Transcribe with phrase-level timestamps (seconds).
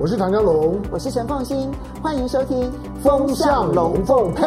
[0.00, 2.70] 我是唐家龙，我是陈凤新，欢迎收听
[3.02, 4.44] 《风向龙凤配》。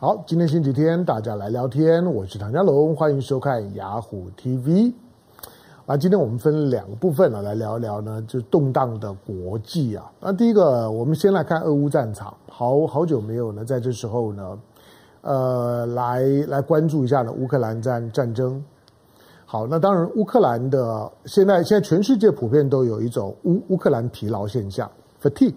[0.00, 2.04] 好，今天星期天，大家来聊天。
[2.04, 4.92] 我是唐家龙，欢迎收看雅虎 TV。
[5.86, 10.10] 啊，今天我们分两个部分呢，来聊一聊呢，就动荡的国际啊。
[10.18, 14.58] 那第一个，我们先来看俄乌战场，好好久没有呢，在这时候呢，
[15.20, 18.60] 呃，来来关注一下呢，乌克兰战战争。
[19.46, 24.90] 好，那当然，乌克兰的现在现在全世界普遍都有一种乌乌克兰疲劳现象
[25.22, 25.54] （fatigue）。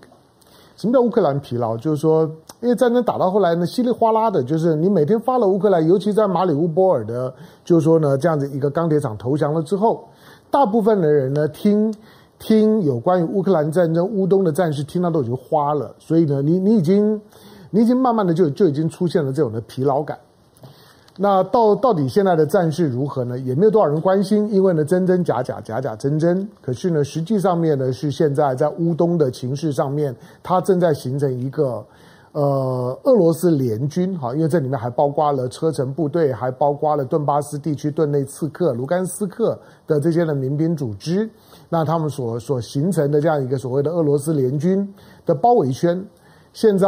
[0.76, 1.76] 什么叫乌克兰疲劳？
[1.76, 2.30] 就是说，
[2.62, 7.34] 因为战争打到后来呢，稀里哗啦的，就是你每天发了乌克兰，尤其在马里乌波尔的，
[7.64, 10.08] 就是说呢，这样子一个钢铁厂投降了之后，
[10.52, 11.92] 大部分的人呢，听
[12.38, 17.20] 听有关于乌克兰战争、乌东的战事，听到都已经花了，所以呢，你你已经
[17.72, 20.20] 你已经慢慢的就就已经出现了这种的疲劳感。
[21.20, 23.40] 那到到底现在的战事如何呢？
[23.40, 26.48] 也没有多少人关心，因为呢，真真假假，假假真真。
[26.62, 31.84] 可是呢，实际上面呢，是现在在乌东的情势上面，它正在形成一个
[32.34, 41.28] 呃俄罗斯联军哈，因为这里面还包括了车臣部队，还包括了顿巴斯地区顿内刺客、卢甘斯克的这些的民兵组织，
[41.68, 44.88] 那他们所所形成的这样一个所谓的俄罗斯联军
[45.26, 46.06] 的包围圈。
[46.58, 46.88] 现在，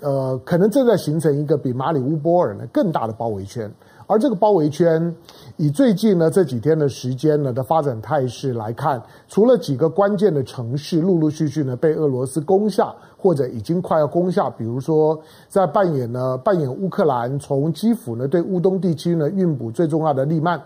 [0.00, 3.68] 呃，可能正在形成一个比马里乌波尔呢更大的包围圈，
[4.06, 5.12] 而这个包围圈，
[5.56, 20.62] 以最近呢这几天的时间呢的发展态势来看，除了几个关键的城市陆陆续续呢被俄罗斯攻下，或者已经快要攻下，比如说在扮演呢扮演乌克兰从基辅呢对乌东地区呢运补最重要的利曼。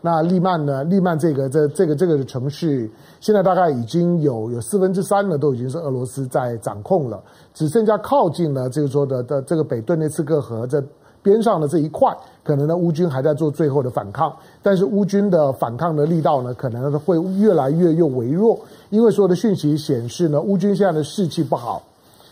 [0.00, 0.84] 那利曼呢？
[0.84, 2.88] 利曼这个这这个这个城市，
[3.20, 10.82] 现在大概已经有有四分之三呢，都已经是俄罗斯在掌控了，只剩下靠近了这个说的的这个北顿涅茨克河这
[11.22, 18.58] 边上的这一块，可能呢乌军还在做最后的反抗，但是乌军的反抗的力道呢，可能会越来越又微弱，
[18.90, 21.82] 因为所有的讯息显示呢，乌军现在的士气不好，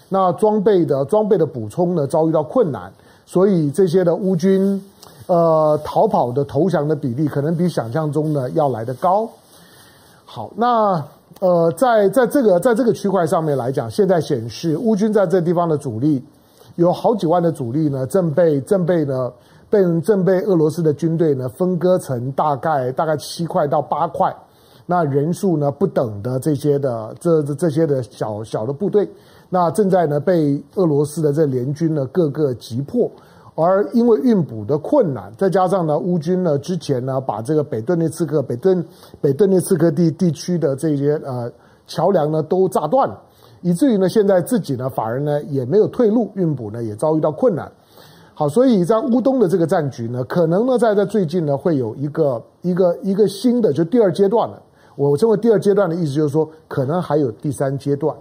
[0.09, 2.93] 那装备的装备的补充呢遭遇到困难，
[3.25, 4.83] 所以这些的乌军。
[5.29, 9.29] 呃，逃跑的投降的比例可能比想象中呢要来得高。
[10.29, 11.03] 好，那
[11.39, 16.23] 呃，在在这个在这个区块上面来讲，现在显示乌军在这地方的主力
[16.75, 19.33] 有好几万的主力呢，正被正被呢
[19.71, 24.35] 被正被俄罗斯的军队呢分割成大概大概七块到八块，
[24.85, 29.09] 那人数呢不等的这些的这这这些的小小的部队，
[29.49, 33.09] 那正在呢被俄罗斯的这联军呢各个击破。
[33.57, 38.85] 而因为运补的困难，再加上呢，乌军呢之前呢把这个北顿涅茨克、北顿
[39.21, 41.51] 北顿涅茨克地地区的这些呃
[41.87, 43.19] 桥梁呢都炸断了，
[43.63, 47.73] 以至于呢现在自己呢反而呢也没有退路，运补呢也遭遇到困难。
[48.35, 54.63] 好，所以在乌东的这个战局呢，可能呢在在最近呢会有一个一个一个新的就第二阶段了。
[54.97, 58.15] 我称为第二阶段的意思就是说，可能还有第三阶段。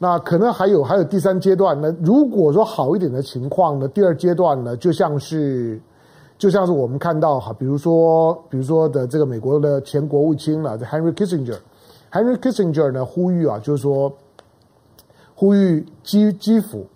[0.00, 1.92] 那可能还有还有第三阶段呢？
[2.00, 5.80] 如果说好一点的情况呢，第二阶段呢，就像是
[6.38, 14.12] 就像是我们看到哈，比如说比如说的这个美国的前国务卿了，Henry Kissinger，Henry Kissinger 呢呼吁啊，就是说
[15.34, 16.86] 呼吁基基辅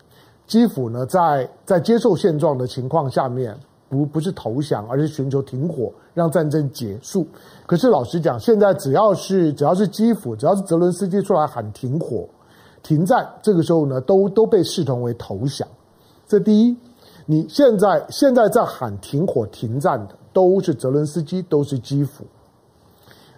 [0.47, 3.53] 基辅呢在在接受现状的情况下面，
[3.89, 7.27] 不不是投降，而是寻求停火，让战争结束。
[7.67, 12.29] 可是老实讲，现在只要是只要是基辅，只要是泽伦斯基出来喊停火。
[12.83, 15.67] 停战，这个时候呢，都都被视同为投降。
[16.27, 16.77] 这第一，
[17.27, 22.25] 你现在现在在喊停火停战的，都是泽伦斯基，都是基辅。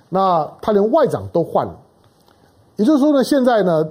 [0.08, 1.76] 那他连外长都换了，
[2.76, 3.86] 也就是说呢，现在呢，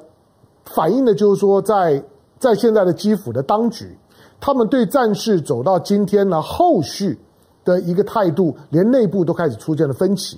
[0.65, 1.97] 反映的就是说在，
[2.39, 3.97] 在在现在的基辅的当局，
[4.39, 7.17] 他们对战事走到今天呢，后续
[7.63, 10.37] 的一个态度，连内部都开始出现了分歧。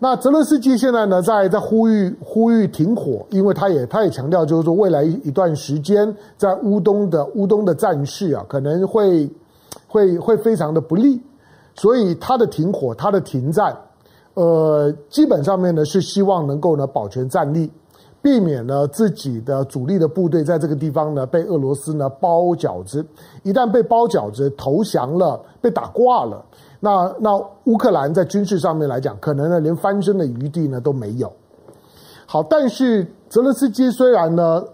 [0.00, 9.28] 那泽伦斯基现在呢，在在呼吁呼吁停火，因为他也他也强调，就是说未来一一段时间，在乌东的乌东的战事啊，可能会
[9.88, 11.20] 会会非常的不利，
[11.74, 13.76] 所以他的停火，他的停战，
[14.34, 17.68] 呃，基本上面呢是希望能够呢保全战力，
[18.22, 23.04] 避免呢自己的主力的部队在这个地方呢被俄罗斯呢包饺子，
[23.42, 26.44] 一旦被包饺子投降了，被打挂了。
[26.80, 31.32] 那那乌克兰在军事上面来讲，可能呢连翻身的余地呢都没有。
[32.26, 34.64] 好，但是泽伦斯基虽然呢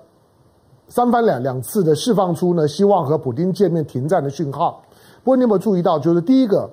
[0.89, 4.83] 三番两两次的释放出呢希望和普京见面停战的讯号，
[5.23, 6.69] 不过你有没有注意到，就是第一个，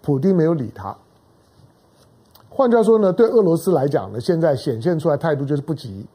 [0.00, 0.96] 普丁没有理他。
[2.48, 6.06] 换句话说呢，对俄罗斯来讲呢，现在显现出来态度就是不急，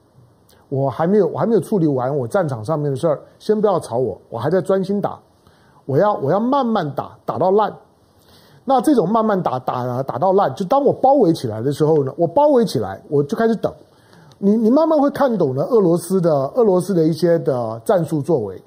[0.70, 5.20] 我还没有我还没有处理完我战场上面的事儿，先不要吵我，我还在专心打。
[5.90, 7.76] 我要我要慢慢打，打到烂。
[8.64, 13.74] 那这种慢慢打打打到烂，就当我包围起来的时候呢，我包围起来，我就开始等。
[14.38, 18.62] 你你慢慢会看懂了俄罗斯的俄罗斯的一些的战术作为。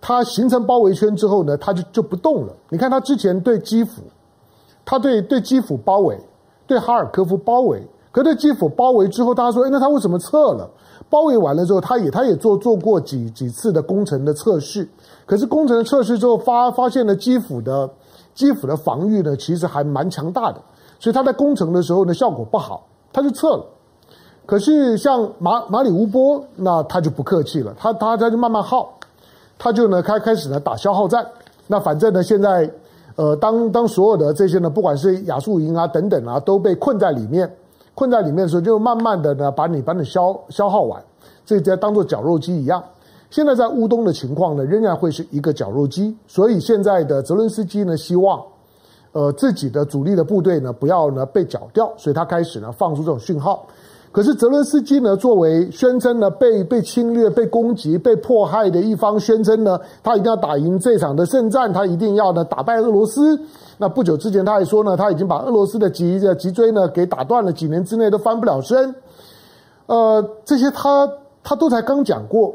[0.00, 2.52] 它形成包围圈之后呢，它就就不动了。
[2.68, 4.02] 你看它之前对基辅，
[4.84, 6.18] 它对对基辅包围，
[6.66, 7.80] 对哈尔科夫包围。
[8.16, 10.66] 可对基辅包围之后，大家说，哎，那他为什么撤了？
[11.10, 14.88] 包围完了之后，他也他也做做过几几次的攻城的测试。
[15.26, 17.90] 可是攻城的测试之后发发现了基辅的。
[18.32, 20.60] 基辅的防御呢，其实还蛮强大的，
[20.98, 23.64] 所以他在攻城的时候呢，效果不好，他就撤了。
[24.46, 28.92] 可是像马马里乌波，那他就不客气了，他他他就慢慢耗，
[29.58, 31.26] 他就呢开开始呢打消耗战。
[31.66, 32.70] 那反正呢，现在
[33.16, 37.50] 呃，当当所有的这些呢，不管是亚速营啊等等啊，都被困在里面，
[37.96, 41.02] 困在里面的时候，就慢慢的呢把你把你消消耗完，
[41.46, 42.84] 这在当做绞肉机一样。
[43.30, 48.40] 现在在乌东的情况呢，仍然会是一个绞肉机，所以现在的泽伦斯基呢，希望，
[49.12, 53.66] 呃，自己的主力的部队呢，不要呢被绞掉，所以他开始呢放出这种讯号。
[54.16, 63.38] 可是泽伦斯基呢，作为宣称呢被被侵略、被攻击、被迫害的一方，宣称呢他一定要打赢这场的圣战，他一定要呢打败俄罗斯。
[63.76, 68.94] 那不久之前他还说呢，他已经把俄罗斯的脊的脊椎呢给打断了，几年之内都翻不了身。
[69.84, 71.06] 呃，这些他
[71.44, 72.54] 他都才刚讲过。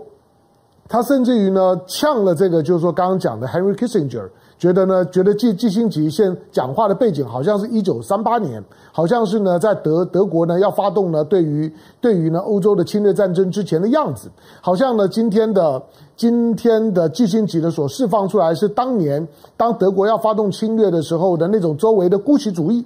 [0.91, 4.27] 他甚至于呢，呛了这个，就是说刚刚讲的 Henry Kissinger，
[4.59, 8.61] 觉得呢，觉得季季新吉现讲话的背景好像是一九三八年，
[8.91, 14.29] 好像是呢，在德德国呢要发动呢，对于对于呢欧洲的侵略战争之前的样子，
[14.59, 15.81] 好像呢今天的
[16.17, 22.85] 今天的季新吉的所释放出来是当年当德国要发动侵略的时候的那种周围的姑息主义，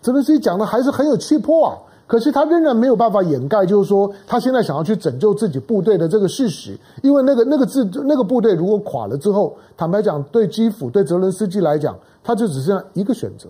[0.00, 1.76] 泽连斯基讲的还是很有气魄啊。
[2.12, 13.48] 可是他仍然没有办法掩盖，就是说他现在想要去拯救自己部队的这个事实，因为那个那个字那个部队如果垮了之后，坦白讲，对基辅对泽伦斯基来讲，他就只剩下一个选择，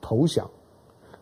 [0.00, 0.48] 投降。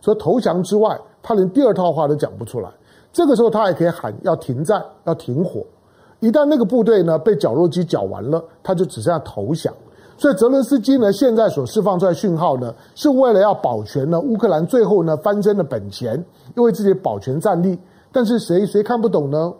[0.01, 2.71] 所以投降之外，他连第二套话都讲不出来。
[3.13, 5.67] 这个时候他还可以喊要停战，要停火。
[6.21, 9.75] 一旦那个部队呢被绞肉机绞完了，他就只剩下投降。
[10.19, 16.23] 所以泽伦斯基呢，现在所释放出来讯号呢，是为了要保全呢乌克兰最后呢翻身的本钱，
[16.57, 17.79] 为自己保全战力。
[18.11, 19.53] 但是谁谁看不懂呢？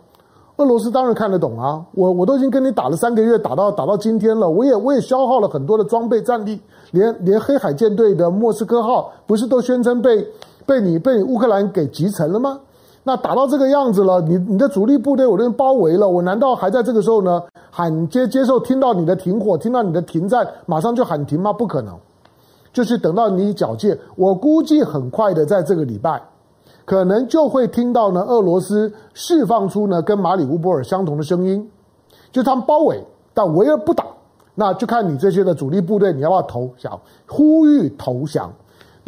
[0.57, 1.81] 俄罗斯当然看得懂啊！
[1.95, 6.61] 我我都已经跟你打了三个月，打到打到今天了，我也我也消耗了很多的装备战力，
[6.91, 10.27] 连连黑海舰队的莫斯科号不是都宣称被
[10.67, 12.59] 被你被乌克兰给击沉了吗？
[13.09, 21.51] 那打到这个样子了，你你的主力部队我都包围了，我难道还在这个时候呢喊接接受听到你的停火，听到你的停战，马上就喊停吗？
[21.51, 21.97] 不可能，
[22.71, 23.97] 就是等到你缴械。
[24.15, 26.23] 我估计很快的，在这个礼拜，
[26.85, 31.67] 可能就会听到呢俄罗斯释放出呢跟马里乌波尔相同的声音，
[32.31, 33.03] 就他们包围，
[33.33, 34.05] 但围而不打，
[34.55, 38.53] 那就看你这些的主力部队你要不要投降，呼吁投降。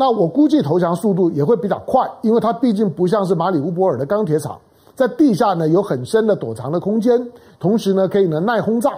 [0.00, 4.58] 那我估计投降速度也会比较快，因为它毕竟不像是马里乌波尔的钢铁厂，
[4.94, 7.20] 在地下呢有很深的躲藏的空间，
[7.58, 8.92] 同时呢可以呢耐轰炸。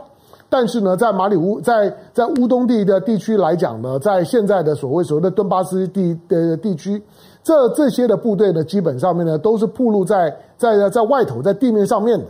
[0.48, 7.02] 但是呢，在马里乌在在乌东地的地区来讲呢，在现在的所谓所谓的顿巴斯地的地区，
[7.42, 12.26] 这这些的部队呢，基本上面呢都是暴露在在在外头在地面上面的。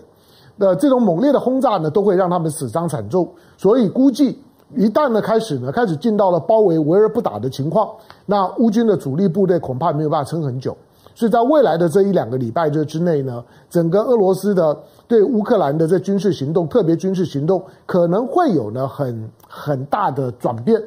[0.57, 3.29] 那这种猛烈的轰炸呢，都会让他们死伤惨重，
[3.59, 4.39] 所以估计。
[4.77, 7.91] 一旦呢开始呢开始进到了包围围而不打的情况，
[8.27, 10.77] 那乌军的主力部队恐怕没有办法撑很久。
[11.15, 14.75] 所以在未来的这一两个礼拜这之内呢，整个俄罗斯的
[15.07, 20.83] 对乌克兰的这军事行动，特别军事行动可能会有呢很很大的转变。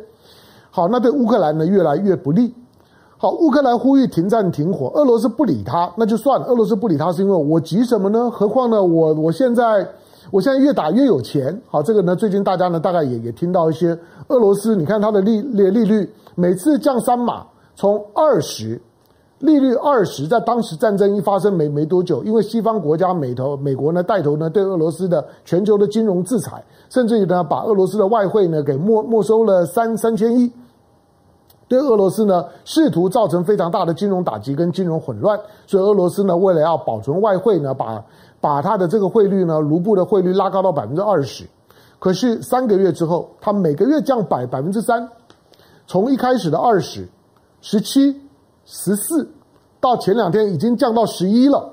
[0.71, 2.53] 好，那对乌克兰呢越来越不利。
[3.17, 6.47] 好，乌克兰呼吁停战停火，俄罗斯不理他，那就算了。
[6.47, 8.29] 俄罗斯不理他是因为我急什么呢？
[8.31, 9.87] 何况呢我我现在。
[10.31, 18.81] 我现在越打越有钱，好，这个呢，最近大家呢大概也也听到一些俄罗斯，你看它的利利利率每次降三码，从二十
[19.39, 30.51] 利率二十，在当时战争一发生没没多久，因为西方国家美头美国呢带头呢对俄罗斯的全球的金融制裁，甚至于呢把俄罗斯的外汇呢给没没收了三三千亿，
[31.67, 38.03] 对俄罗斯呢试图造成非常大的金融打击跟金融混乱，所以俄罗斯呢为了要保存外汇呢把。
[38.45, 41.43] 把它的这个汇率呢，卢布的汇率拉高到百分之二十，
[41.97, 45.09] 可是三个月之后，它每个月降百百分之三，
[45.87, 47.07] 从一开始的二十、
[47.59, 48.21] 十七、
[48.63, 49.27] 十四，
[49.79, 51.71] 到前两天已经降到十一了。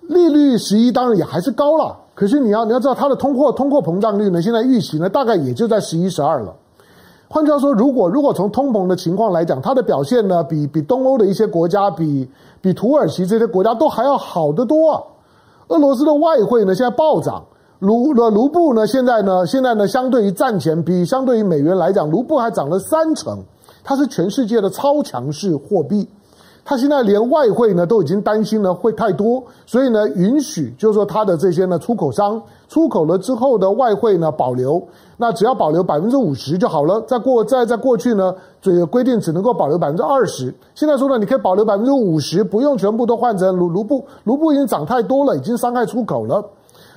[0.00, 6.52] 利率十一当然也还是高了，可是你要你要知道它的通货通货膨胀率呢，现在预期呢大概也就在十一十二了。
[7.28, 12.28] 换句话说，如果如果从通膨的情况来讲，它的表现呢，比比东欧的一些国家，比
[12.60, 15.00] 比土耳其这些国家都还要好得多啊。
[15.72, 17.42] 俄罗斯的外汇呢，现在暴涨，
[17.78, 23.42] 卢的卢布呢，现在呢，现在呢，相对于战前，比相对于美元来讲，卢布还涨了三成。
[23.82, 26.06] 它是全世界的超强势货币。
[26.64, 34.80] 他现在连外汇呢都已经担心呢会太多，所以呢允许就是说他的这些呢出口商出口了之后的外汇呢保留，
[35.16, 37.00] 那只要保留百分之五十就好了。
[37.02, 46.44] 在过在在过去呢，这个规定只能够保留百分之二十，现在说呢你可以保留百分之五十，不用全部都换成卢卢布，卢布已经涨太多了，已经伤害出口了。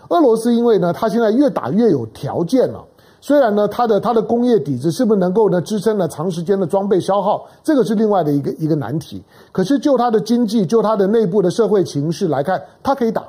[0.09, 2.83] 俄罗斯因为呢，他现在越打越有条件了。
[3.25, 9.19] 虽然呢，它的它的工业底子是不是能够呢支撑了长时间的装备消耗，这个是另外的一个一个难题。
[9.51, 13.23] 可是就它的经济，就它的内部的社会情势来看，它可以打。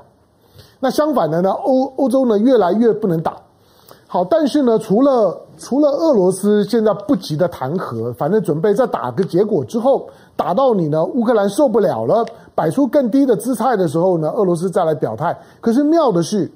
[0.81, 3.38] 那相反的呢，欧欧洲呢越来越不能打。
[4.07, 12.23] 好，但是呢，除了除了俄罗斯现在不急的谈和，反正准备再打个结果之后，打到你呢乌克兰受不了了，
[12.55, 15.35] 摆出更低的姿态的时候呢，俄罗斯再来表态。
[15.62, 16.53] 可是妙的是。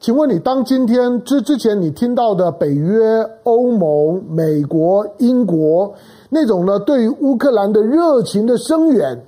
[0.00, 5.92] 请问你，当今天之之前你听到的北约、欧盟、美国、英国
[6.30, 9.22] 那种呢，对于乌克兰的热情的声援，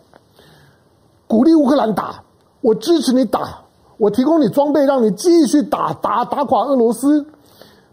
[1.27, 2.25] 鼓励乌克兰打，
[2.63, 3.61] 我支持你打，
[3.99, 7.27] 我提供你装备，让你继续打打打垮俄罗斯。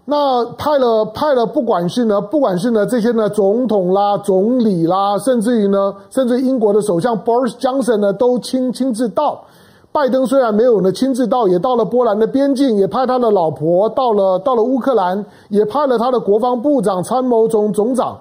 [0.06, 9.44] 那派了派了，不管是呢，不管是呢这些呢总统啦、总理啦，甚至于呢，甚至英国的首相 Boris Johnson 呢，都亲亲自到。
[9.92, 18.20] 拜登虽然没有呢亲自到，也到了波兰的边境，也派他的老婆到了到了乌克兰，也派了他的国防部长、参谋总总长，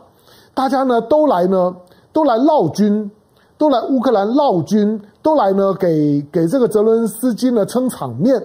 [0.54, 1.76] 大家呢都来呢
[2.10, 3.10] 都来绕军，
[3.58, 8.42] 都来乌克兰绕军，都来呢给给这个泽伦斯基呢撑场面，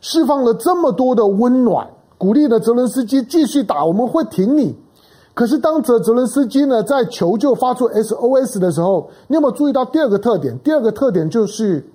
[0.00, 4.74] 释放了这么多的温暖，鼓励了泽伦斯基继续打，我们会挺你。
[5.34, 10.58] 可是当泽泽伦斯基呢在求救发出 SOS 的时候，你有没有注意到第二个特点？
[10.60, 11.86] 第二个特点就是。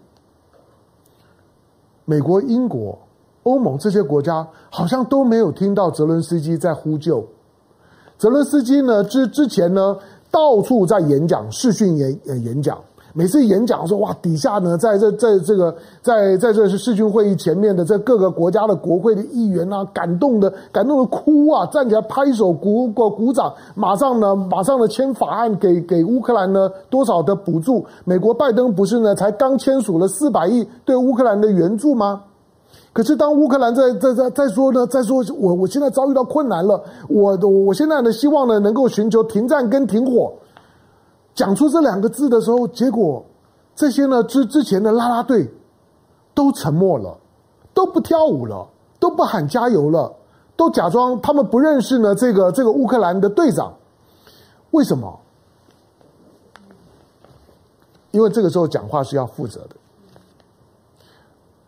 [2.09, 2.97] 美国、英国、
[3.43, 7.23] 欧盟这些国家好像都没有听到泽伦斯基在呼救。
[8.17, 9.95] 泽伦斯基呢，之之前呢，
[10.31, 12.79] 到处在演讲、视讯演演讲。
[13.13, 27.83] 每次演讲说哇，底下呢，在这在这个在在这是视讯会议前面的这各个国家的国会的议员啊，感动的感动的哭啊，站起来拍手鼓鼓鼓掌，马上呢马上呢签法案给给乌克兰呢多少的补助？
[28.05, 32.21] 美国拜登不是呢才刚签署了四百亿对乌克兰的援助吗？
[32.93, 40.31] 可是当乌克兰在在在在说呢，在说我我现在遭遇到困难了，我我现在呢希望呢能够寻求停战跟停火。
[41.39, 43.24] 讲出这两个字的时候，结果
[43.74, 45.50] 这些呢之之前的啦啦队
[46.34, 47.17] 都沉默了，
[47.74, 48.67] 都不跳舞了，
[49.00, 50.13] 都不喊加油了，
[50.58, 53.74] 都假装他们不认识呢这个这个乌克兰的队长。
[54.72, 55.17] 为什么？
[58.12, 59.77] 因为这个时候讲话是要负责的。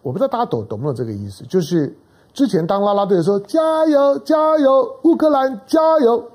[0.02, 1.46] 我不知道大家懂懂不懂这个意思？
[1.46, 1.98] 就是
[2.34, 6.30] 之前当啦啦队的时候，加油加油，乌克兰加油，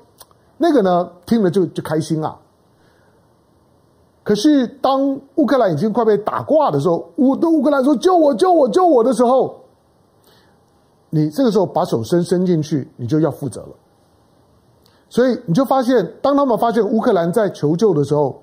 [0.57, 2.35] 那个呢听了就就开心啊。
[4.27, 9.55] 可是，当乌克兰已经快被打挂的时候，乌对乌克兰说“救我，救我，救我”的时候，
[11.09, 13.69] 你这个时候把手伸伸进去，你就要负责了。
[15.07, 18.37] 所以你就发现，当他们发现乌克兰在求救的时候，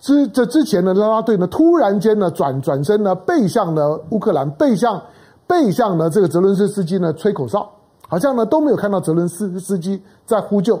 [0.00, 5.00] 之这之前的拉拉队呢，突然间呢转转身呢背向了乌克兰，背向
[5.46, 7.70] 背向呢这个泽伦斯司机呢吹口哨，
[8.08, 10.76] 好像呢都没有看到泽伦斯司机在呼救。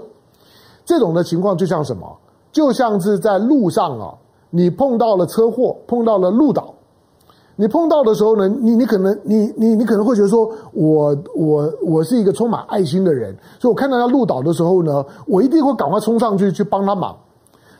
[0.84, 2.18] 这种的情况就像什么？
[2.50, 4.12] 就像是在路上啊。
[4.50, 6.74] 你碰到了车祸，碰到了路倒，
[7.56, 17.16] 你碰到的时候呢，你你可能你你你可能会觉得说，我我我是一个充满爱心的人，所以我看到他路倒的时候呢，我一定会赶快冲上去去帮他忙。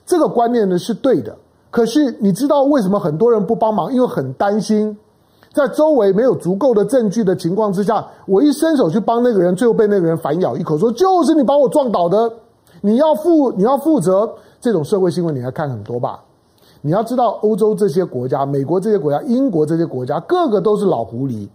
[0.06, 1.36] 这个观念呢是对的，
[1.70, 3.92] 可是你知道为什么很多人不帮忙？
[3.92, 4.96] 因为很担心，
[5.52, 12.30] 在周围没有足够的证据的情况之下，我一伸手去帮那个人，最后被那个人反咬一口，说就是你把我撞倒的，
[12.80, 14.30] 你要负你要负责。
[14.60, 16.22] 这种社会新闻你还看很多吧？
[16.82, 21.48] 你要知道，欧洲这些国家、美国这些国家、英国这些国家，个个都是老狐狸。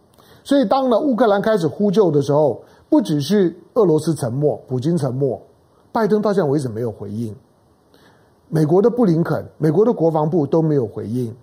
[0.44, 5.41] 所以，当了乌克兰开始呼救的时候，不只是俄罗斯沉默，普京沉默，
[5.91, 7.36] 拜登到现在为止没有回应。
[8.50, 11.36] 美国的布林肯、美国的国防部都没有回应。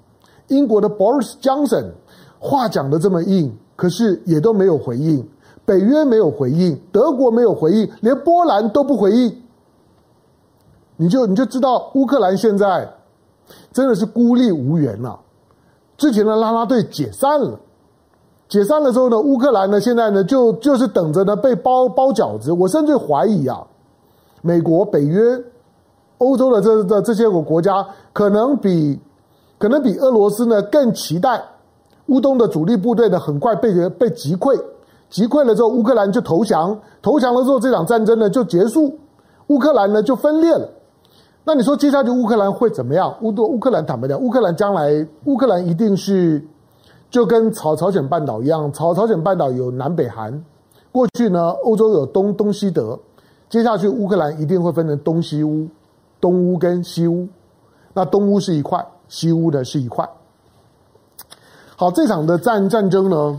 [0.46, 1.86] 英国的 Boris Johnson
[2.38, 5.28] 话讲得这么硬，可是也都没有回应。
[5.64, 9.42] 北约没有回应，德国没有回应，连波兰都不回应。
[10.96, 12.88] 你就你就知道，乌克兰现在。
[13.72, 15.18] 真的是孤立无援呐！
[15.96, 17.58] 之前的拉拉队解散了，
[18.48, 22.52] 解散了之后呢，乌克兰呢现在呢就就是等着呢被包包饺子。
[22.52, 23.64] 我甚至怀疑啊，
[24.42, 25.20] 美国、北约、
[26.18, 28.98] 欧洲的这这这些个国家，可能比
[29.58, 31.40] 可能比俄罗斯呢更期待
[32.06, 34.60] 乌东的主力部队呢很快被被击溃，
[35.08, 38.98] 击溃了之后乌克兰就投降，投降了之后这场战争呢就结束。
[39.48, 40.68] 乌克兰呢就分裂了。
[41.44, 43.12] 那你说接下去乌克兰会怎么样？
[43.20, 46.40] 乌乌克兰坦白讲，乌克兰将来乌克兰一定是
[47.10, 50.44] 就跟朝朝鲜半岛一样，朝朝鲜半岛有南北韩，
[50.92, 52.96] 过去呢欧洲有东东西德，
[53.50, 55.66] 接下去乌克兰一定会分成东西乌，
[56.20, 57.26] 东乌跟西乌，
[57.92, 60.08] 那东乌是一块，西乌呢是一块。
[61.74, 63.36] 好，这场的战战争呢，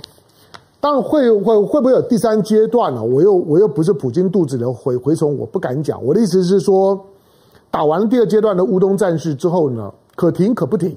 [0.81, 3.01] 当然会会会不会有第三阶段呢？
[3.01, 6.03] 我又我又不是普京肚子的蛔蛔虫，我不敢讲。
[6.03, 6.99] 我的意思是说。
[7.73, 10.95] 打完第二阶段的乌东战事之后呢，可停可不停。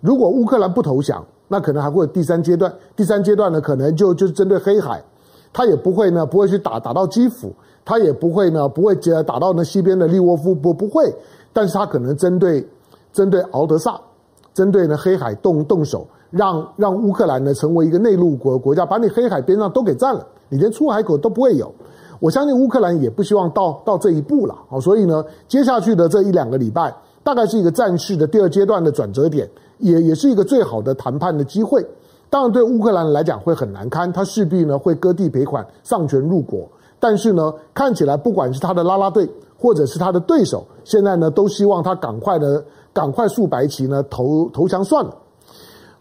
[0.00, 2.72] 如果乌克兰不投降，那可能还会有第三阶段。
[2.96, 5.04] 第三阶段呢，可能就就是针对黑海，
[5.52, 7.52] 他也不会呢，不会去打打到基辅，
[7.84, 11.14] 他也不会呢，不会接打到那西边的利沃夫，不不会。
[11.52, 12.66] 但是他可能针对
[13.12, 14.00] 针对敖德萨，
[14.54, 21.70] 针对呢黑海动动手，让让乌克兰呢成为一个内陆国国家，把你黑海边上都给占了，你连出海口都不会有。
[22.20, 31.84] 我相信乌克兰也不希望到到这一步了，好，所以呢，接下去的这一两个礼拜，大概是一个战事的第二阶段的转折点，也也是一个最好的谈判的机会。
[32.30, 36.68] 当然，对乌克兰来讲会很难堪，他势必呢会割地赔款、丧权入国。
[36.98, 39.28] 但是呢，看起来不管是他的拉拉队，
[39.58, 45.14] 或者是他的对手，现在呢都希望他赶快的赶快竖白旗呢投投降算了。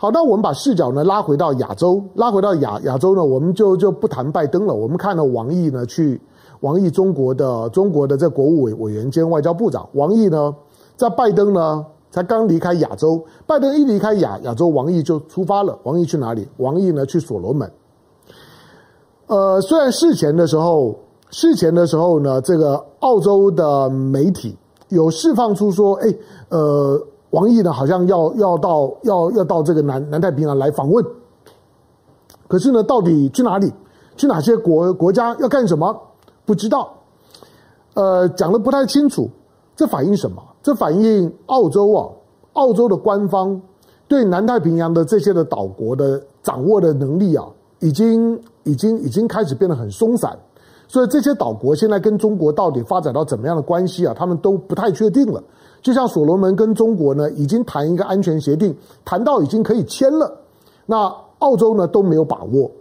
[0.04, 4.74] 好，那我们把视角呢拉回到亚洲，拉回到亚亚洲呢，我们就就不谈拜登了。
[4.74, 6.20] 我们看了王毅呢去，
[6.60, 10.54] 王毅中国的中国的这国务委委员兼外交部长，王毅呢
[10.98, 15.80] 在拜登呢才刚离开亚洲，拜登一离开亚亚洲，王毅就出发了。
[15.84, 16.46] 王毅去哪里？
[16.58, 17.72] 王毅呢去所罗门。
[19.28, 20.94] 呃，虽然事前的时候，
[21.30, 24.54] 事前的时候呢，这个澳洲的媒体
[24.90, 26.14] 有释放出说，哎，
[26.50, 27.02] 呃。
[27.34, 31.04] 王毅呢，好像要要到要要到这个南南太平洋来访问，
[32.48, 33.74] 可是呢，到底去哪里，
[34.16, 36.00] 去哪些国国家要干什么，
[36.46, 36.94] 不知道，
[37.96, 39.28] 呃，讲的不太清楚。
[39.75, 40.44] 这反映什么？
[40.62, 42.08] 这反映澳洲啊，
[42.54, 43.60] 澳洲的官方
[44.08, 47.48] 对南太平洋的这些的岛国的掌握的能力啊，
[47.80, 50.38] 已经已经已经开始变得很松散。
[50.88, 54.13] 所以这些岛国现在跟中国到底发展到怎么样的关系啊？
[54.15, 55.43] 他们都不太确定了。
[55.84, 60.39] 就像所罗门跟中国呢，已经谈一个安全协定，谈到已经可以签了。
[60.86, 62.72] 那澳洲呢都没有把握，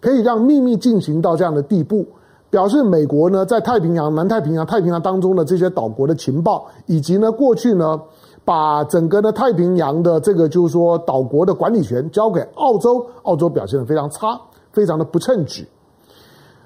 [0.00, 2.06] 可以让秘密进行到这样的地步，
[2.48, 8.00] 表示美国呢在太平洋、南太平洋、太平洋当中的这些岛国的情报，以及呢过去呢
[8.44, 15.66] 把整个的太平洋的这个就是说岛国的管理权交给澳洲，澳洲表现得非常差，非常的不称职。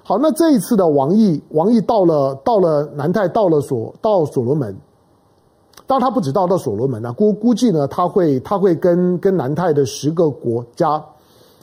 [0.03, 4.75] 好，那这一次的王毅，王毅到了到了南太，到了所到所罗门，
[5.87, 11.03] 当然他不止到到所罗门啊，估估计呢，他会他会跟跟南太的十个国家。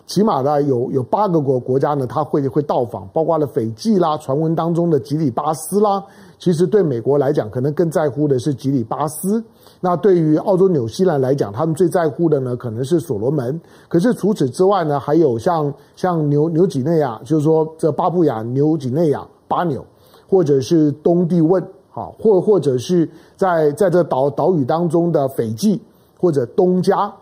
[0.07, 6.03] 起码呢，有有八个国国家呢，他会会到访，包括了斐济啦，传闻当中的吉里巴斯啦。
[6.39, 9.43] 其实对美国来讲，可能更在乎的是吉里巴斯。
[9.81, 13.59] 那对于澳洲、纽西兰来讲，他们最在乎的呢，可能是所罗门。
[13.89, 19.83] 可是除此之外呢，还有像像纽纽几内亚，就是说这巴布亚纽几内亚巴纽，
[20.29, 21.63] 或者是东帝汶，
[21.95, 25.81] 好，或或者是在在这岛岛屿当中的斐济
[26.19, 27.13] 或者东加。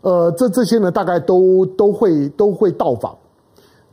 [0.00, 3.14] 呃，这这些呢，大概都都会都会到访。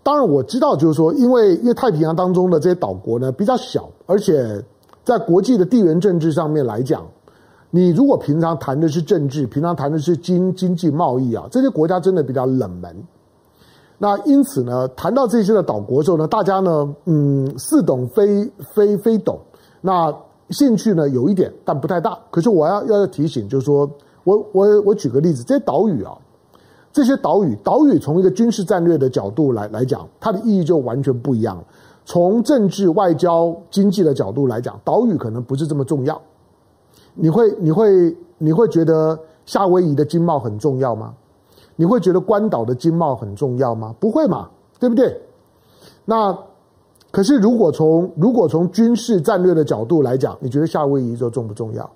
[0.04, 4.64] 当然，我知道，就是说，因为因为太平洋当中的这些岛国呢比较小，而且
[5.04, 7.06] 在国际的地缘政治上面来讲，
[7.70, 12.96] 你如果平常谈的是政治，平常谈的是经经济贸易啊，这些国家真的比较冷门。
[13.98, 19.38] 那因此呢，谈到这些的岛国的时候呢，大家呢，嗯，似懂非非非懂。
[19.88, 20.14] 那
[20.50, 22.20] 兴趣呢有一点，但不太大。
[22.30, 23.90] 可是我要要提醒，就是说。
[24.28, 26.12] 我我我举个例子，这些岛屿啊，
[26.92, 31.64] 这些岛屿，岛屿从一个军事战略的角度来来讲，它的意义就完全不一样。
[32.04, 36.22] 从政治、外交、经济的角度来讲，岛屿可能不是这么重要。
[37.14, 41.14] 你会你会你会觉得夏威夷的经贸很重要吗？
[41.78, 43.96] 你会觉得关岛的经贸很重要吗？
[43.98, 45.22] 不会嘛，对不对？
[46.04, 46.38] 那
[47.18, 51.90] 可是如果从如果从军事战略的角度来讲，你觉得夏威夷就重不重要？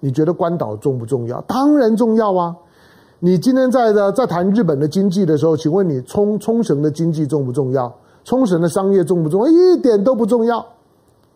[0.00, 1.38] 你觉得关岛重不重要？
[1.42, 2.56] 当然重要啊！
[3.18, 7.94] 你今天在的在谈日本的经济的时候，请问你冲冲绳的经济重不重要？
[8.24, 9.46] 冲绳的商业重不重要？
[9.46, 10.64] 一点都不重要。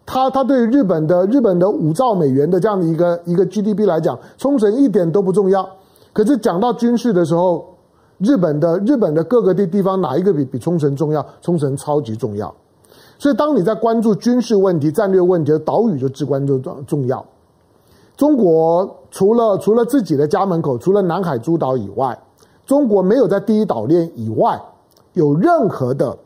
[0.06, 5.68] 他他对日本的日本的五兆美元的这样的一个一个 GDP 来讲，冲绳一点都不重要。
[6.14, 7.66] 可是讲到军事的时候，
[8.16, 11.22] 日本的日本的各个地地方哪一个比比冲绳重要？
[11.42, 12.50] 冲绳超级重要。
[13.20, 17.22] 所以当你在关注军事问题、战略问题岛屿就至关重重要。
[18.16, 22.18] 中国除了除了自己的家门口，除了南海诸岛以外，
[22.64, 24.58] 中国没有在第一岛链以外
[25.12, 26.16] 有任何的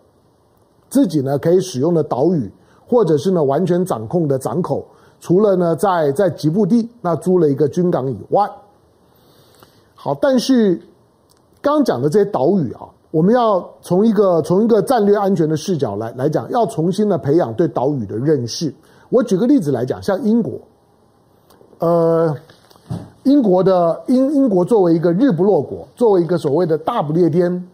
[0.89, 2.49] 自己呢可以使用的岛屿，
[2.87, 4.87] 或者是呢完全掌控的港口，
[5.19, 8.49] 除了呢在在吉布地那租了一个军港以外，
[9.97, 10.81] 好，但是
[11.61, 18.75] 刚讲的这些岛屿啊，我们要从一个从一个战略安全的视角来来讲，要重新的培养对岛屿的认识。
[19.09, 20.55] 我举个例子来讲，像英国，
[21.79, 22.37] 呃，
[23.23, 27.65] 英国的英英国作为一个日不落国，作为一个所谓的大不列颠，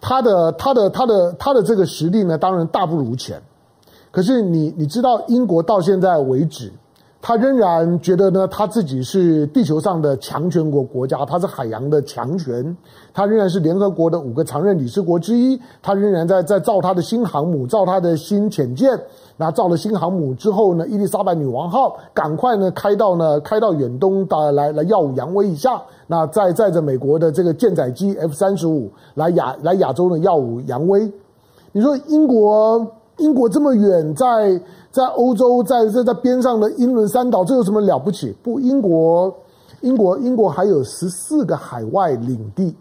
[0.00, 3.38] 它的它的它的它的这个实力呢，当然大不如前。
[4.10, 6.72] 可是你你知道，英国到现在为止，
[7.26, 12.76] 他仍然觉得呢，他自己是地球上的强权国国家，他是海洋的强权，
[13.12, 18.96] 他仍然是联合国的五个常任理事国之一，他仍然在在造他的新航母，造他的新潜舰。
[19.36, 25.82] 那造了新航母之后呢，伊丽莎白女王号赶快呢开到呢开到远东的来来耀武扬威一下。
[26.06, 31.12] 那载载着美国的这个舰载机 F 三十五来亚来亚洲呢耀武扬威。
[31.72, 32.86] 你说英国？
[33.18, 38.34] 英国这么远，在在欧洲，在在在边上的英伦三岛，这有什么了不起？
[38.42, 39.34] 不，英国，
[39.80, 42.74] 英国，英国还有十四个海外领地。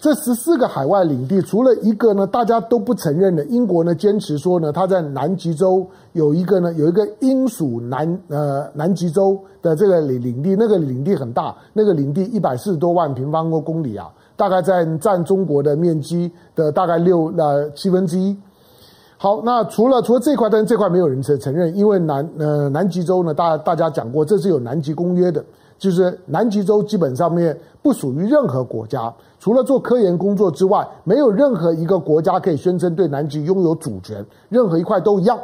[0.00, 18.36] 这十四个海外领地，除了一个呢，大家都不承认的，英国呢坚持说呢，它在南极洲有一个呢，有一个英属南呃南极洲的这个领领地，那个领地很大，那个领地一百四十多万平方公里啊，大概在占中国的面积的大概六呃七分之一。
[19.24, 25.42] 好，那除了除了这块，但是这块没有人承承认，因为南呃南极洲呢，大大家讲过，这是有南极公约的，
[25.78, 29.10] 就是南极洲基本上面不属于任何国家，
[29.40, 35.40] 除了做科研工作之外，没有任何一个国家可以宣称对南极拥有主权，任何一块都一样。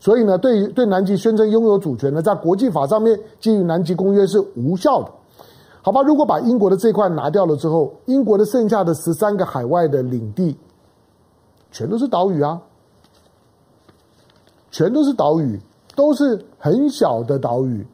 [0.00, 5.10] 所以呢，对于对南极宣称拥有主权呢，在国际法上面基于南极公约是无效的。
[5.82, 10.56] 好吧，如果把英国的这块拿掉了之后，英国的剩下的十三个海外的领地，
[11.70, 12.58] 全都是岛屿啊。
[14.70, 15.60] 全都是岛屿，
[15.96, 17.86] 都是很小的岛屿。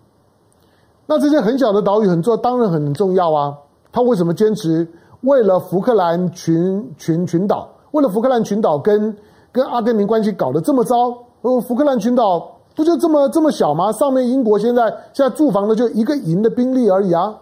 [1.07, 3.55] 那这些很小的岛屿很重，当然很重要啊。
[3.93, 4.89] 他为什么坚持
[5.21, 9.17] 为了福克兰群群群岛，为了福克兰群岛跟
[9.53, 11.17] 跟阿根廷关系搞得这么糟？
[11.43, 13.93] 呃，福克兰群岛不就这么这么小吗？
[13.93, 17.37] 上面英国现在现在驻防的就一个营的兵力而已啊。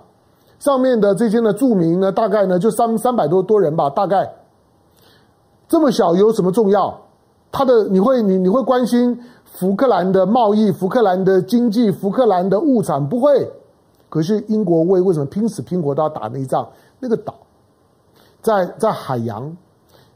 [0.58, 4.34] 上面的这些呢住民呢，大概呢就三三百多多人吧，大概
[5.68, 7.00] 这么小有什么重要？
[7.52, 13.48] 他的你会你你会关心福克兰的贸易、福克兰的经济、福克兰的物产不会？
[14.08, 16.66] 可是英国为为什么拼死拼活都要打那一仗？
[16.98, 17.34] 那个岛
[18.40, 19.54] 在在海洋，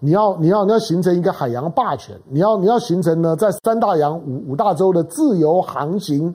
[0.00, 6.34] 你要你要你要形成一个海洋霸权，你要你要形成呢在三大洋五五大洲的自由航行，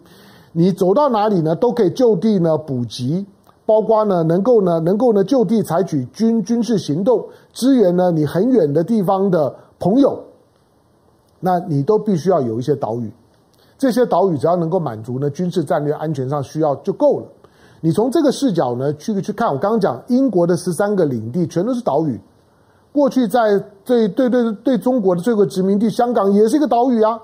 [0.52, 3.26] 你走到哪里呢都可以就地呢补给，
[3.66, 10.20] 包括呢能够呢能够呢就地采取军军事行动，支援呢你很远的地方的朋友。
[11.44, 13.12] 那你都必须要有一些岛屿，
[13.78, 17.26] 这些岛屿只要能够满足呢军事战略安全上需要就够了。
[17.82, 22.22] 你从这个视角呢去去看，我刚刚讲英国的十三个领地全都是岛屿，
[22.94, 27.20] 过去在对对对对中国的这个殖民地香港也是一个岛屿啊。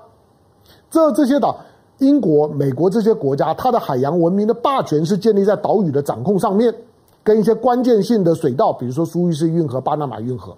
[0.90, 1.56] 这这些岛，
[1.98, 6.74] 英国、美国这些国家，它的海洋文明的霸权是建立在岛屿的掌控上面，
[7.22, 10.56] 跟一些关键性的水道，比如说苏伊士运河、巴拿马运河。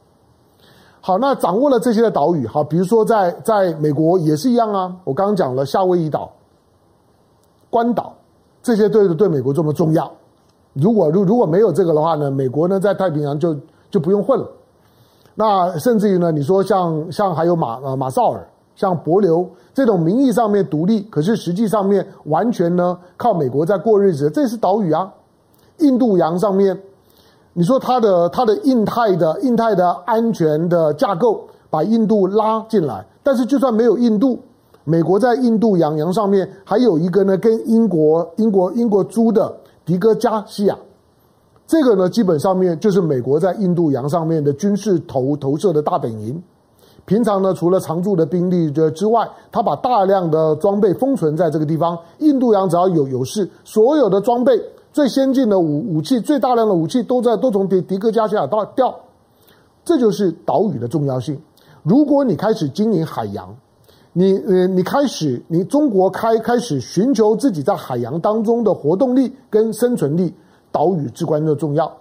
[1.03, 4.95] 好，那掌握了这些的岛屿，好，比如说在在美国也是一样啊。
[5.05, 6.31] 我刚刚讲了夏威夷岛、
[7.71, 8.13] 关岛，
[8.63, 10.11] 这些对对美国这么重要。
[10.75, 13.57] 如果如如果没有这个的话呢，美国呢在太平洋就
[13.91, 14.47] 就不用混了。
[15.35, 25.11] 那甚至于呢，你说像像还有马呃马绍尔、像帛琉这种名义上面独立，可是实际上面完全呢靠美国在过日子，这是岛屿啊。
[25.79, 26.79] 印度洋上面。
[27.53, 34.39] 你说它的它的印太的印太的安全的架构把印度拉进来，但是就算没有印度，
[34.85, 39.53] 美国在印度洋洋上面还有一个呢，跟英国英国英国租的
[39.85, 40.79] 迪戈加西亚，
[41.67, 46.41] 这个呢基本上面就是美国在印度洋上面的军事投投射的大本营。
[47.05, 51.99] 平常呢，除了常驻的兵力的之外，他把大量的装备封存在这个地方。
[52.19, 54.53] 印度洋只要有有事，所有的装备。
[54.93, 58.93] 最先进的武武器，最大量的武器都在都从迪迪戈加西亚到调，
[59.85, 61.41] 这就是岛屿的重要性。
[61.83, 63.57] 如果你开始经营海洋，
[64.13, 70.35] 你呃你开始你中国开开始寻求自己在海洋当中的活动力跟生存力，
[70.73, 71.97] 岛屿至关的重要。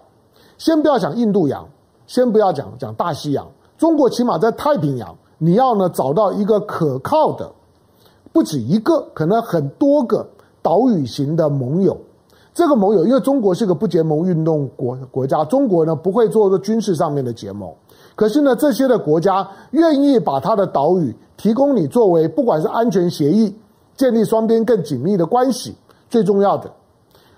[0.57, 1.69] 先不要讲印度洋，
[2.07, 3.47] 先不要讲讲大西洋，
[3.77, 7.51] 中国起码在太平洋，你要呢找到一个可靠的，
[8.33, 10.27] 不止一个，可能很多个
[10.63, 11.95] 岛屿型的盟友。
[12.59, 17.71] 这个盟友，因为中国是个不结盟运动国国家，中国呢不会做做军事上面的结盟。
[18.17, 23.55] 可是呢，这些的国家愿意把它的岛屿提供你作为，不管是安全协议，
[23.95, 25.73] 建立双边更紧密的关系。
[26.09, 26.69] 最重要的，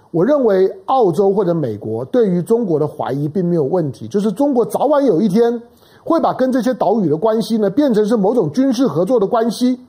[0.09, 5.61] 我认为澳洲或者美国对于中国的怀疑并没有问题，就是中国早晚有一天
[6.03, 9.79] 会把跟这些岛屿的关系呢变成是某种军事合作的关系，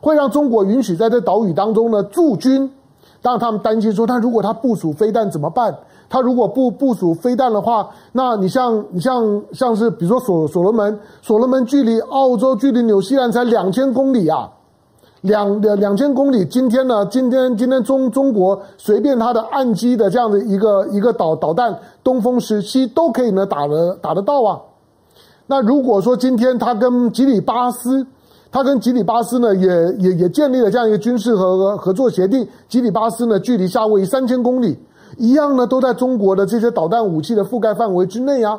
[0.00, 2.70] 会让中国允许在这岛屿当中呢驻军。
[3.24, 5.74] 让，他们担心说，他如果他部署飞弹怎么办？
[6.10, 14.50] 他如果不部署飞弹的话，那你像你像像是比如说所所罗门，所罗门距离澳洲距离纽西兰才两千公里啊，
[15.22, 16.44] 两两两千公里。
[16.44, 24.60] 今天呢，今天今天中中国随便他的岸基的这样的一个一个导导弹，东风十七都可以呢打得打得到啊。
[25.46, 28.06] 那如果说今天他跟吉里巴斯。
[28.54, 29.66] 他跟吉里巴斯呢，也
[29.98, 32.46] 也也建立了这样一个军事合合作协定。
[32.68, 34.78] 吉里巴斯呢，距离夏威夷三千公里，
[35.18, 38.56] 一样呢，都在中国的这些导弹武器的覆盖范围之内啊。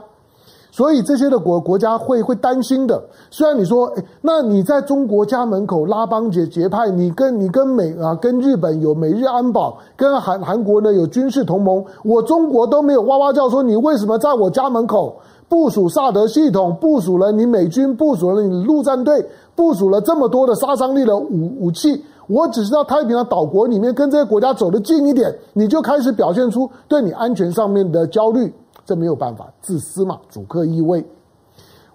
[0.70, 3.02] 所以这些的国国家会会担心的。
[3.32, 15.16] 虽然你说，诶，那你在中国家门口拉帮结结派，你跟你跟美啊，跟日本有美日安保，跟韩韩国呢有军事同盟，我中国都没有哇哇叫说你为什么在我家门口？
[15.48, 19.24] 部署萨德系统，部署了你美军，部署了你陆战队，
[19.56, 22.04] 部署了这么多的杀伤力的武武器。
[22.28, 28.52] 我只知道太平洋岛国里面跟这些国家走得近一点，你就开始表现出对你安全上面的焦虑，
[28.84, 31.06] 这没有办法，自私嘛，主客意味。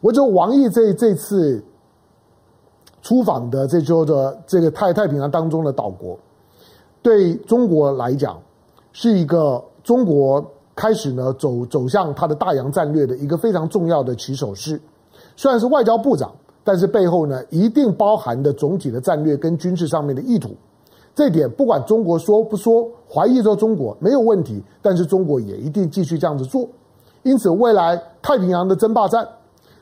[0.01, 1.61] 我就王毅这这次
[3.03, 6.17] 出访的这周的这个太太平洋当中的岛国，
[7.03, 8.41] 对中国来讲
[8.93, 10.43] 是一个中国。
[10.81, 14.81] 开始呢，走走向他的大洋战略的一个非常重要的起手式，
[15.37, 16.33] 虽然是外交部长，
[16.65, 20.57] 但是背后呢，一定包含的总体的战略跟军事上面的意图。
[21.15, 26.67] 这点不管中国说不说，怀疑说中国没有问题，但是中国也一定继续这样子做。
[27.25, 29.29] 因此，未来太平洋的争霸战，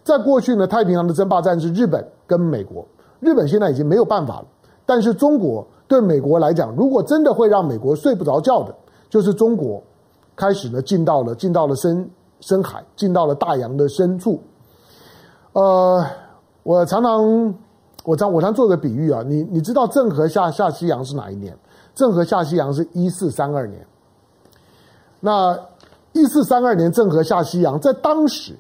[0.02, 2.84] 在过去呢，太平洋的争霸战是日本跟美国，
[3.20, 4.46] 日本现在已经没有办法了。
[4.84, 8.74] 但是中国对美国来讲，如果真的会让美国睡不着觉的，
[9.08, 9.80] 就是中国。
[10.38, 12.08] 开始呢，进到了进到了深
[12.40, 14.40] 深海，进到了大洋的深处。
[15.52, 16.06] 呃，
[16.62, 17.52] 我常常
[18.04, 21.58] 我常我常做个比喻啊，你你知道郑和下下西洋是哪一年？
[21.92, 23.84] 郑和下西洋是一四三二年。
[25.18, 25.58] 那
[26.12, 28.56] 一四三二年郑和下西洋，在当时，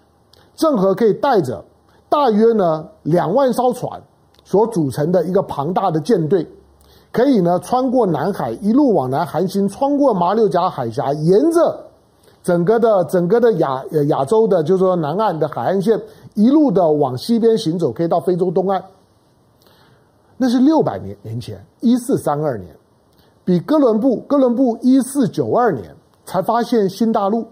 [0.56, 1.64] 郑和可以带着
[2.08, 4.02] 大约呢两万艘船
[4.42, 6.44] 所组成的一个庞大的舰队。
[7.10, 11.86] 可以呢，穿过南海，一路往南航行，穿过马六甲海峡，沿着
[12.42, 16.00] 整个的整个的亚亚洲的，就是说南岸的海岸线，
[16.34, 18.82] 一路的往西边行走，可以到非洲东岸。
[20.36, 22.76] 那是六百年年前，一四三二年，
[23.44, 27.46] 比哥伦布哥伦布一四九二年才发现新大陆。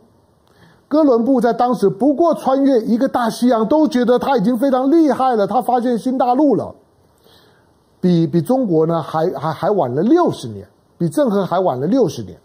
[0.86, 6.74] 哥伦布在当时不过穿越一个大西洋，都觉得他已经非常厉害了，他发现新大陆了。
[8.00, 10.66] 比比中国呢还还还晚了六十年，
[10.98, 12.38] 比郑和还晚了六十年。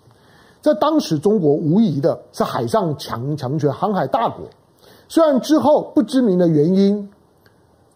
[0.61, 4.45] 在当时，中国无疑的是海上强强权、航海大国。
[5.07, 7.09] 虽然之后不知名的原因，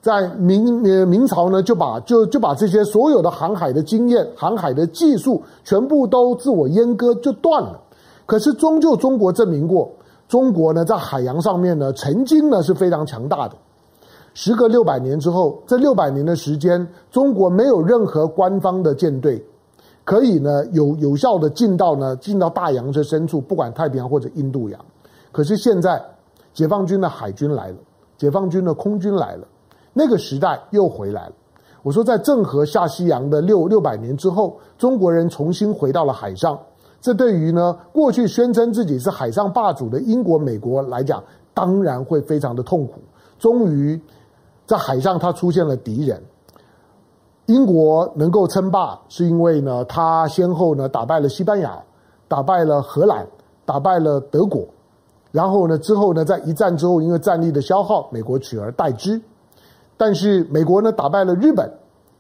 [0.01, 7.79] 在明呃明朝呢就把就就把这些所有的航海的经验、航海的技术全部都自我阉割，就断了。
[8.25, 9.89] 可是终究中国证明过，
[10.27, 13.55] 中国呢在海洋上面呢曾经呢是非常强大的。
[14.37, 19.41] 时隔六百年之后，这六百年的时间，中国没有任何官方的舰队
[20.03, 24.77] 可以呢有有效的进到呢进到大洋这深处，不管太平洋或者印度洋。
[25.31, 26.03] 可是现在，
[26.53, 27.77] 解放军的海军来了，
[28.17, 29.47] 解放军的空军来了，
[29.93, 31.33] 那个时代又回来了。
[31.81, 36.59] 我说，在郑和下西洋的六六百年之后，中国人重新回到了海上，
[36.99, 42.95] 这对于呢过去宣称自己是海上霸主的英国、美国来讲，当然会非常的痛苦。
[43.39, 43.97] 终于。
[44.65, 46.21] 在海上，他出现了敌人。
[47.45, 51.77] 英国能够称霸，是因为呢，他先后呢打败了西班牙，
[52.27, 53.27] 打败了荷兰，
[53.65, 54.65] 打败了德国。
[55.31, 59.21] 然后呢，之后呢，在一战之后，因为战力的消耗，美国取而代之。
[59.95, 61.71] 但是美国呢打败了日本，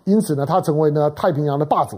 [0.03, 1.97] 因此呢，他成为呢太平洋的霸主。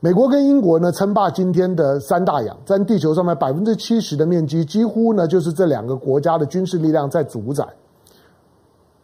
[0.00, 7.66] 美国跟英国呢称霸今天的三大洋，占地球上面百分之七十的面积，几乎呢就是这两个国家的军事力量在主宰。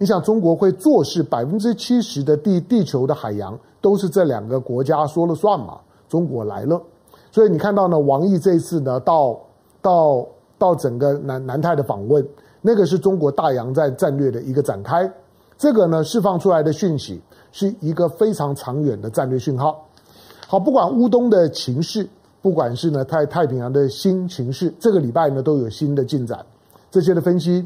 [0.03, 5.79] 你想中国会坐视百分之七十的地地球的海洋都是这两个国家说了算吗？
[6.09, 6.83] 中国来了，
[7.31, 9.38] 所以你看到呢，王毅这次呢到
[9.81, 10.27] 到
[10.59, 12.27] 到整个南南太的访问，
[12.61, 15.09] 那个是中国大洋战战略的一个展开，
[15.57, 19.87] 这个呢释放出来的讯息是一个非常长远的战略讯号。
[20.49, 22.05] 好，不管乌东的情势，
[22.41, 26.45] 不管是呢太太平洋的新情势，这个礼拜呢都有新的进展，
[26.91, 27.65] 这些的分析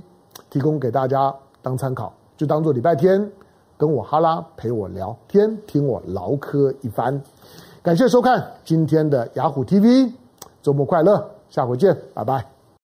[0.51, 3.31] 提供给大家当参考，就当做礼拜天
[3.77, 7.21] 跟我哈拉陪我聊天，听我唠嗑一番。
[7.83, 10.13] 感谢收看今天的雅虎 TV，
[10.63, 12.56] 周末快乐，下回见，拜拜。